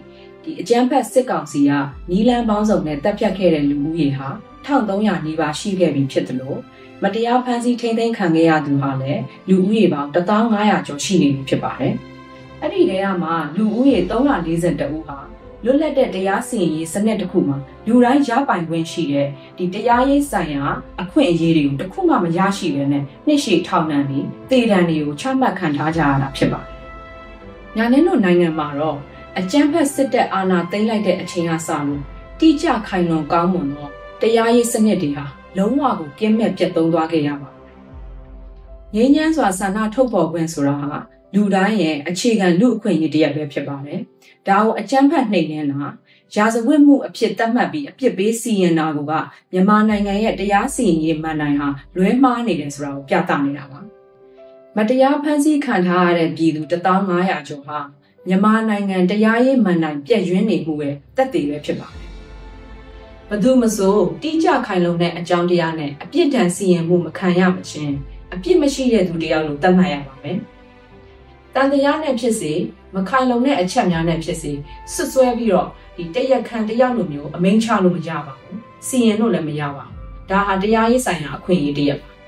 [0.42, 1.70] ဒီအကြမ်းဖက်စစ်ကောင်စီက
[2.10, 4.28] နီလန်ပေါင်းစုံနဲ့တပ်ဖြတ်ခဲ့တဲ့လူဦးရေဟာ
[4.66, 6.58] 1300နီးပါးရှိခဲ့ပြီဖြစ်တယ်လို့
[7.02, 11.94] မတရားဖမ်းဆီးထိန်းသိမ်းခံခဲ့ရသူဟာလည်းလူဦးရေပေါင်း1500ကျော်ရှိနေပြီဖြစ်ပါတယ်။
[12.62, 15.18] အဲ့ဒီတည်းကမှလူဦးရေ342ဦးဟာ
[15.64, 20.64] လွတ်လပ်တဲ့တရားစီရင်ရေးစနစ်တစ်ခုမှာလူတိုင်းရပိုင်ခွင့်ရှိတဲ့ဒီတရားရေးဆိုင်ရာ
[21.02, 26.74] အခွင့်အရေးတွေကိုတစ်ခုမှမရရှိဘဲနဲ့နှိမ့်ရှေထောင်နှံပြီးတေတံတွေကိုချမှတ်ခံထားကြရတာဖြစ်ပါတယ်။
[27.76, 28.98] ညာနင်းတို့နိုင်ငံမှာတော့
[29.38, 32.02] အကြမ်းဖက်စစ်တပ်အာဏာသိမ်းလိုက်တဲ့အချိန်ကစလို့
[32.40, 33.88] တိကျခိုင်လုံကောင်းမွန်သော
[34.20, 35.24] တရားရေးစနစ်တွေဟာ
[35.58, 37.48] လုံးဝကိုကင်းမဲ့ပြတ်သုံးသွားခဲ့ရပါ
[38.94, 40.98] ငြိမ်းချမ်းစွာဆန္ဒထုတ်ဖော်ခွင့်ဆိုတာဟာ
[41.34, 44.00] လူတိုင်းရဲ့အခြေခံလူအခွင့်အရေးတစ်ရပ်ပဲဖြစ်ပါတယ်။
[44.48, 45.82] ဒါကိုအကြမ်းဖက်နှိမ်နင်းတာ
[46.34, 48.98] ရာဇဝတ်မှုအဖြစ်သတ်မှတ်ပြီးအပြစ်ပေးစီရင်တာက
[49.52, 53.80] မြန်မာနိုင်ငံရဲ့တရားစီရင်ရေးမှန်တိုင်ဟာလွဲမှားနေတယ်ဆိုတာကိုပြသနေတာပါ။
[54.76, 57.78] မတရားဖမ်းဆီးခံထားရတဲ့ပြည်သူ1500ကျော်ဟာ
[58.26, 62.08] မြန်မာနိုင်ငံတရားရေးမှန်တိုင်ပြည့်ရင်းနေမှုရဲ့တက်တည်ပဲဖြစ်ပါတယ်။
[63.28, 67.94] ဘသူမဆိုတိကျခိုင်လုံတဲ့အကြောင်းတရားနဲ့အပြစ်ဒဏ်စီရင်မှုမခံရမချင်း
[68.34, 70.38] အပြစ်မရှိတဲ့သူတယောက်လို့သတ်မှတ်ရပါမယ်။
[71.54, 72.52] တန်တရားနဲ့ဖြစ်စေ
[72.94, 74.52] မခိုင်လုံတဲ့အချက်များနဲ့ဖြစ်စေ
[74.92, 78.56] ဆွဆွဲပြီးတော့ဒီတရက်ခံတယောက်လိုမျိုးအမိန့်ချလို့မရပါဘူး။
[78.86, 79.94] စီရင်လို့လည်းမရပါဘူး။
[80.30, 82.08] ဒါဟာတရားရေးဆိုင်ရာအခွင့်အရေးတရက်ပါ။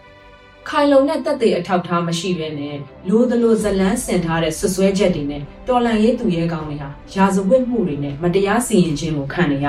[0.68, 2.76] ခိုင်လုံတဲ့တက်တဲ့အထောက်ထားမရှိဘဲနဲ့
[3.08, 9.66] လိုသလိုဇလန်းဆင်ထားတဲ့ဆွဆွဲချက်တွေနဲ့တော်လန်ရေးသူရဲကောင်းတွေဟာရာဇဝတ်မှုတွေနဲ့မတရားစီရင်ခြင်းကိုခံနေရ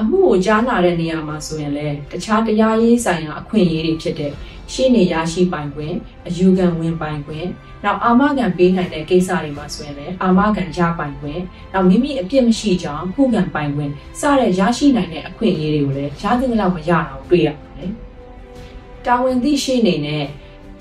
[0.00, 4.32] အမှုကိုကြားနာတဲ့နေရာမှာဆိုရင်လည်းတခြားတရားရေးဆိုင်ရာအခွင့်အရေးတွေဖြစ်တဲ့
[4.72, 5.94] ရှင်းနေရရှိပိုင်ခွင့်
[6.26, 7.46] အယူခံဝင်ပိုင်ခွင့်
[7.84, 11.40] နောက်အာမခံပေးနိုင်တဲ့ကိစ္စတွေမှာဆိုရင်လည်းအာမခံရပိုင်ခွင့်
[11.72, 17.92] နောက်မိမိအပြစ်မရှိကြောင်းခုခံပိုင်ခွင့်စတဲ့ရရှိနိုင်တဲ့အခွင့်အရေးတွေကိုလည်းရသင့်လောက်မရတာကိုတွေ့ရပါတယ်။
[19.06, 20.24] တာဝန်သိရှိနေတဲ့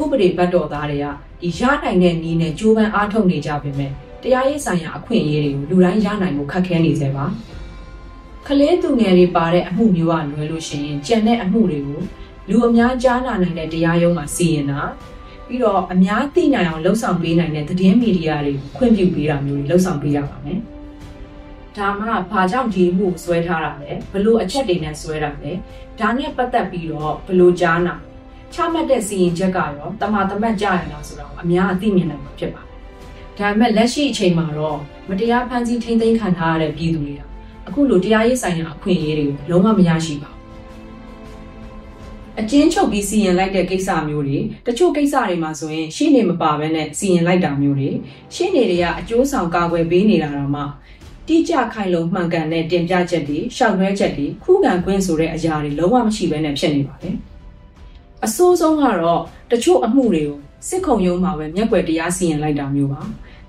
[0.01, 1.05] ဥပဒေဘတ်တော်သားတွေက
[1.41, 3.91] ဒီရနိုင်တဲ့နည်းနဲ့ကြိုးပမ်းအားထုတ်နေကြပေမဲ့
[4.23, 7.25] တရားရေးဆိုင်ရာအခွင့်အရေးတွေကိုလူတိုင်းရနိုင်မှုခက်ခဲနေစေပါ
[8.51, 12.01] ကလေးသူငယ်တွေပါတဲ့အမှုမျိုးကလွယ်လို့ရှိရင်ကြံတဲ့အမှုတွေကို
[12.49, 14.81] လူအများကြားနာနိုင်တဲ့တရားရုံးမှာစီရင်တာ
[15.47, 20.59] ပြီးတော့အများသိနိုင်အောင်လှုပ်ဆောင်ပေးနိုင်တဲ့သတင်းမီဒီယာတွေခွင့်ပြုပေးတာမျိုးတွေလှုပ်ဆောင်ပေးရပါမယ်။
[21.77, 25.51] ဒါမှဘာကြောင့်ဒီမှုဆွဲထားတာလဲဘလို့အချက်တွေနဲ့ဆွဲတာလဲ
[25.99, 27.95] ဒါနဲ့ပတ်သက်ပြီးတော့ဘလို့ကြားနာ
[28.53, 32.71] ချမှတ်တဲ့စီရင်ချက်ကရောတမာတမတ်ကြရလားဆိုတော့အများအသိမြင်နိုင်မှာဖြစ်ပါတယ်။
[33.37, 34.77] ဒါပေမဲ့လက်ရှိအချိန်မှာတော့
[35.09, 37.21] မတရားဖန်ဆီးထိန်းသိမ်းခံထားရတဲ့ပြည်သူတွေက
[37.67, 40.39] အခုလိုတရားရေးဆိုင်ရာအခွင့်အရေးတွေကိုလုံးဝမရရှိပါဘူး
[42.41, 47.89] အကျဉ်းချုပ်ပြီးစီရင်လိုက်တဲ့ကိစ္စမျိုးတွေတချို့ကိစ္စတွေမှာဆိုရင်ရှင်းနေမပါဘဲနဲ့စီရင်လိုက်တာမျိုးတွေ
[48.35, 50.63] ရှင်းနေတွေကအကျိုးဆောင်ကာကွယ်ပေးနေတာတော့မှ
[51.27, 57.15] တိကျခိုင်လုံမှန်ကန်တဲ့တင်ပြချက်တွေရှောက်နှဲချက်တွေခုခံခွင့်ဆိုတဲ့အရာတွေလုံးဝမရှိဘဲနဲ့ဖြစ်နေပါတယ်
[58.25, 63.01] အဆိုးဆုံးကတော့တချို့အမှုတွေကိုစစ်ခုံရုံးမှာပဲမျက်ွယ်တရားစီရင်လိုက်တာမျိုးပါ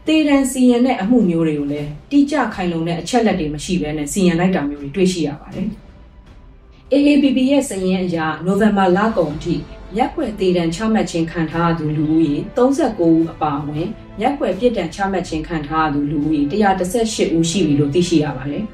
[0.07, 5.69] တေတံစီရင်တဲ့အမှုမျိုးတွေကိုလည်းတိကျခိုင်လုံတဲ့အချက်လက်တွေမရှိဘဲနဲ့စီရင်လိုက်တာမျိုးတွေတွေ့ရှိရပါတယ်။
[6.93, 9.55] AABB ရဲ့စည်ရင်းအရနိုဝင်ဘာလကုန်အထိ
[9.99, 13.87] ရက်ွယ်တည်တံချမှတ်ခြင်းခံထားသူလူဦးရေ39ဦးအပါအဝင်
[14.23, 18.65] ရက်ွယ်ပြစ်ဒဏ်ချမှတ်ခြင်းခံထားသူလူဦးရေ118ဦးရှိပြီလို့သိရှိရပါတယ်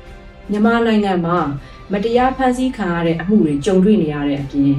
[0.50, 1.38] ။မြန်မာနိုင်ငံမှာ
[1.92, 4.74] မတရားဖမ်းဆီးခံရတဲ့အမှုတွေကြုံတွေ့နေရတဲ့အပြင်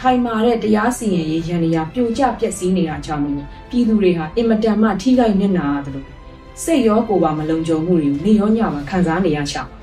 [0.00, 3.22] ခိုင်မာတဲ့တရားစီရင်ရေးရန်ရာပြိုကျပျက်စီးနေတာကြောင့်
[3.70, 6.06] ပြည်သူတွေဟာအင်မတန်မှထိခိုက်နစ်နာရတယ်လို့
[6.62, 9.82] စိတ်ရောကိုယ်ပါမလုံခြုံမှုတွေနေရောညမှာခံစားနေရရှာပါ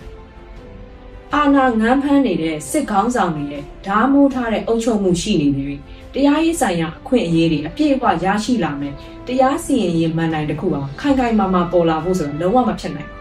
[1.34, 5.76] အာဏာငန်းဖမ်းနေတဲ့စစ်ကောင်းဆောင်တွေရဲ့ဓာမိုးထားတဲ့အုပ်ချုပ်မှုရှိနေပြီ
[6.14, 8.94] တရားရေးဆိုင်ရာအခွင့်အရေးတွေအပြည့်အဝရရှိလာမယ်
[9.28, 13.19] တရားစီရင်ရေးမှန်တိုင်းတစ်ခုပါခိုင်ခိုင်မာမာပေါ်လာဖို့ဆိုတော့လုံးဝမဖြစ်နိုင်ဘူး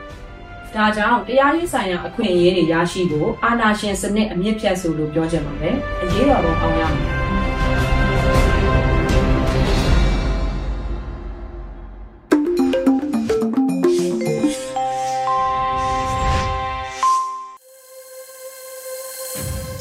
[0.74, 7.18] ဒါကြောင့်တရားရေးဆိုင်ရာအခွင့်အရေးတွေရရှိဖို့အာဏာရှင်စနစ်အမြင့်ဖြတ်ဆိုလို့ပြောချင်ပါတယ်အရေးတော်ပုံအောင်ရမယ်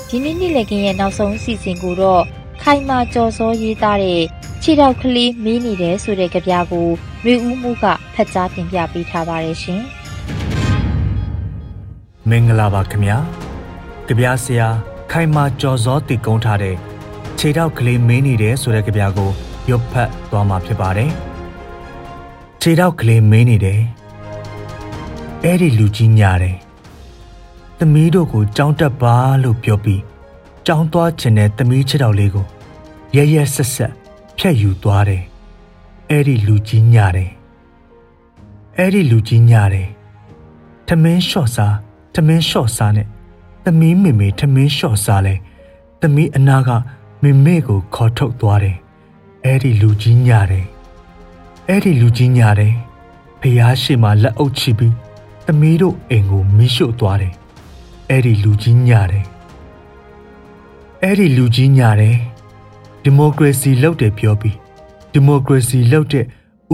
[0.10, 2.23] ဒီနေ့နေ့လည်ခင်းရဲ့နောက်ဆုံးအစီအစဉ်ကိုတော့
[2.63, 4.23] ခိုင်မာကြော်စောရေးသားတဲ့
[4.63, 6.88] ခြေထောက်ကလေးမင်းနေတယ်ဆိုတဲ့ကြပြားကို
[7.26, 9.84] မျိုးဦးမှုကဖတ်ကြားတင်ပြပေးထားပါတယ်ရှင်။
[12.29, 13.17] မင်္ဂလာပါခင်ဗျာ။
[14.07, 14.67] ကြပြားဆရာ
[15.11, 16.75] ခိုင်မာကြော်စောတည်ကုန်းထားတဲ့
[17.37, 19.31] ခြေထောက်ကလေးမင်းနေတယ်ဆိုတဲ့ကြပြားကို
[19.69, 21.11] ရုပ်ဖတ်သွားမှာဖြစ်ပါတယ်။
[22.61, 23.81] ခြေထောက်ကလေးမင်းနေတယ်။
[25.43, 26.57] အဲ့ဒီလူကြီးညာတယ်
[27.77, 30.01] သမီးတို့ကိုကြောင်းတက်ပါလို့ပြောပြီး
[30.65, 32.45] ကြောင်းသွားခြင်းတဲ့သမီးချစ်တော်လေးကို
[33.15, 33.93] ရရဆက်ဆက်
[34.37, 35.23] ဖြတ်ယူသွားတယ်။
[36.09, 37.31] အဲ့ဒီလူကြီးညာတယ်။
[38.77, 39.87] အဲ့ဒီလူကြီးညာတယ်။
[40.87, 41.75] ထမင်းလျှော့စား
[42.19, 43.08] ထမင်းလျှော့စားနဲ့
[43.65, 45.34] သမီးမေမေထမင်းလျှော့စားလဲ
[46.01, 46.69] သမီးအနာက
[47.21, 48.77] မေမေကိုခေါ်ထုတ်သွားတယ်။
[49.45, 50.65] အဲ့ဒီလူကြီးညာတယ်။
[51.69, 52.73] အဲ့ဒီလူကြီးညာတယ်။
[53.41, 54.93] ဖះရှိမှလက်အုပ်ချပြီး
[55.45, 57.34] သမီးတို့အိမ်ကိုမီးရှို့သွားတယ်။
[58.10, 59.25] အဲ့ဒီလူကြီးညာတယ်
[61.03, 62.15] အဲ့ဒီလူကြီးညာတယ်
[63.03, 64.58] ဒီမိုကရေစီလောက်တယ်ပြောပြီး
[65.12, 66.25] ဒီမိုကရေစီလောက်တဲ့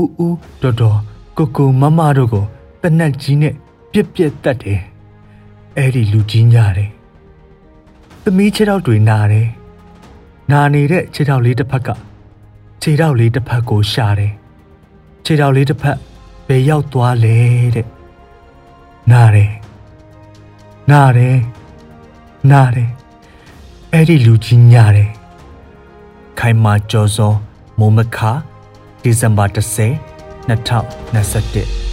[0.01, 0.29] ဥဥ
[0.62, 0.97] တော်တော်
[1.38, 2.45] ကိုကိုမမတို့ကို
[2.82, 3.53] တနက်ကြီးနဲ့
[3.91, 4.82] ပြက်ပြက်တတ်တယ်
[5.77, 6.89] အဲ့ဒီလူကြီးညာတယ်
[8.23, 9.47] သမီးခြေထောက်တွေနာတယ်
[10.51, 11.89] နာနေတဲ့ခြေထောက်လေးတစ်ဖက်က
[12.81, 14.33] ခြေထောက်လေးတစ်ဖက်ကိုရှာတယ်
[15.25, 15.97] ခြေတော်လေးတစ်ဖက်
[16.47, 17.38] ဘယ်ရောက်သွားလဲ
[17.75, 17.88] တဲ့
[19.12, 19.51] နားတယ်
[20.91, 21.38] နားတယ်
[22.51, 22.89] နားတယ်
[23.93, 25.09] အဲ့ဒီလူကြီးညာတယ်
[26.39, 27.33] ခိုင်မာကြော်စော
[27.79, 28.17] မိုးမခ
[29.01, 29.57] ဒီဇင်ဘာ10
[30.49, 31.92] 2021